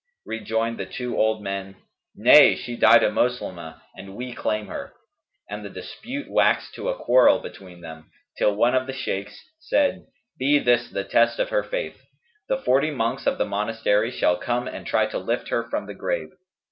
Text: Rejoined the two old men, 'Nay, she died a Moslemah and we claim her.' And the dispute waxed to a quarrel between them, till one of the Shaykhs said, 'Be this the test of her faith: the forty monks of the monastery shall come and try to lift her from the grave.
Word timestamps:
Rejoined 0.25 0.79
the 0.79 0.87
two 0.87 1.15
old 1.15 1.43
men, 1.43 1.75
'Nay, 2.15 2.55
she 2.55 2.75
died 2.75 3.03
a 3.03 3.11
Moslemah 3.11 3.83
and 3.95 4.15
we 4.15 4.33
claim 4.33 4.65
her.' 4.65 4.93
And 5.47 5.63
the 5.63 5.69
dispute 5.69 6.25
waxed 6.27 6.73
to 6.73 6.89
a 6.89 6.95
quarrel 6.95 7.37
between 7.37 7.81
them, 7.81 8.09
till 8.35 8.55
one 8.55 8.73
of 8.73 8.87
the 8.87 8.93
Shaykhs 8.93 9.39
said, 9.59 10.07
'Be 10.39 10.57
this 10.57 10.89
the 10.89 11.03
test 11.03 11.37
of 11.37 11.49
her 11.49 11.61
faith: 11.61 11.97
the 12.49 12.57
forty 12.57 12.89
monks 12.89 13.27
of 13.27 13.37
the 13.37 13.45
monastery 13.45 14.09
shall 14.09 14.37
come 14.37 14.67
and 14.67 14.87
try 14.87 15.05
to 15.05 15.19
lift 15.19 15.49
her 15.49 15.69
from 15.69 15.85
the 15.85 15.93
grave. 15.93 16.31